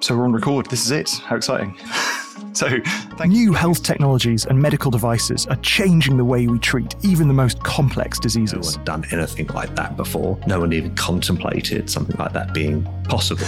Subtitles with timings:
[0.00, 0.66] So we're on record.
[0.66, 1.10] This is it.
[1.24, 1.76] How exciting.
[2.52, 2.68] so,
[3.16, 7.34] thank New health technologies and medical devices are changing the way we treat even the
[7.34, 8.52] most complex diseases.
[8.52, 8.76] No diseases.
[8.76, 10.38] one done anything like that before.
[10.46, 13.40] No one even contemplated something like that being possible.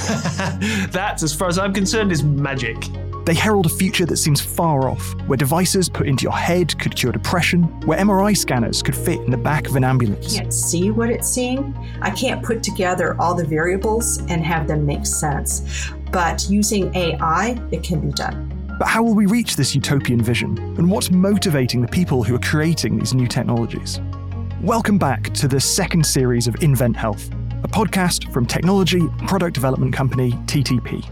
[0.90, 2.76] that, as far as I'm concerned, is magic.
[3.30, 6.96] They herald a future that seems far off, where devices put into your head could
[6.96, 10.34] cure depression, where MRI scanners could fit in the back of an ambulance.
[10.34, 11.72] I can't see what it's seeing.
[12.02, 15.92] I can't put together all the variables and have them make sense.
[16.10, 18.52] But using AI, it can be done.
[18.80, 20.58] But how will we reach this utopian vision?
[20.76, 24.00] And what's motivating the people who are creating these new technologies?
[24.60, 27.30] Welcome back to the second series of Invent Health,
[27.62, 31.08] a podcast from technology product development company TTP.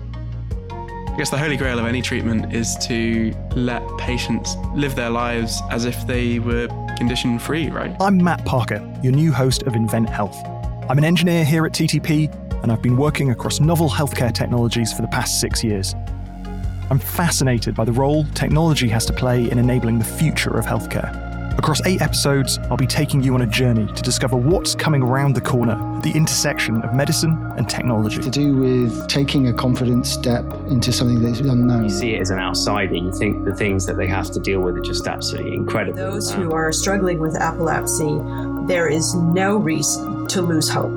[1.19, 5.61] I guess the holy grail of any treatment is to let patients live their lives
[5.69, 7.93] as if they were condition free, right?
[8.01, 10.41] I'm Matt Parker, your new host of Invent Health.
[10.89, 12.33] I'm an engineer here at TTP,
[12.63, 15.93] and I've been working across novel healthcare technologies for the past six years.
[16.89, 21.28] I'm fascinated by the role technology has to play in enabling the future of healthcare.
[21.59, 25.35] Across eight episodes, I'll be taking you on a journey to discover what's coming around
[25.35, 28.23] the corner at the intersection of medicine and technology.
[28.23, 31.83] to do with taking a confident step into something that's unknown.
[31.83, 34.61] You see it as an outsider, you think the things that they have to deal
[34.61, 35.99] with are just absolutely incredible.
[35.99, 38.21] Those who are struggling with epilepsy,
[38.69, 40.93] there is no reason to lose hope.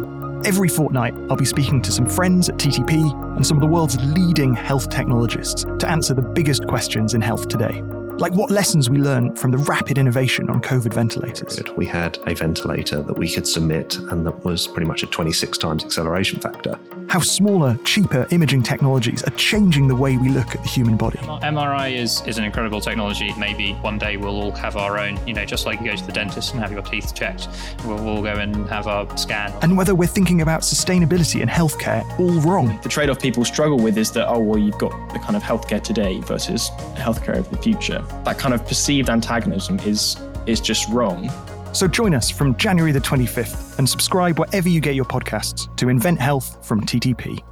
[0.45, 3.97] Every fortnight, I'll be speaking to some friends at TTP and some of the world's
[4.13, 7.83] leading health technologists to answer the biggest questions in health today.
[8.21, 11.59] Like what lessons we learned from the rapid innovation on COVID ventilators.
[11.75, 15.57] we had a ventilator that we could submit and that was pretty much a 26
[15.57, 16.77] times acceleration factor.
[17.11, 21.17] How smaller, cheaper imaging technologies are changing the way we look at the human body.
[21.17, 23.33] MRI is, is an incredible technology.
[23.37, 26.05] Maybe one day we'll all have our own, you know, just like you go to
[26.05, 27.49] the dentist and have your teeth checked,
[27.83, 29.51] we'll all go and have our scan.
[29.61, 32.79] And whether we're thinking about sustainability in healthcare all wrong.
[32.81, 35.43] The trade off people struggle with is that, oh, well, you've got the kind of
[35.43, 38.01] healthcare today versus healthcare of the future.
[38.23, 40.15] That kind of perceived antagonism is,
[40.45, 41.29] is just wrong.
[41.73, 45.89] So join us from January the 25th and subscribe wherever you get your podcasts to
[45.89, 47.43] Invent Health from TTP.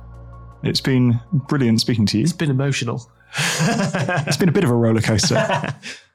[0.64, 2.24] It's been brilliant speaking to you.
[2.24, 3.10] It's been emotional.
[3.62, 5.36] It's been a bit of a roller coaster.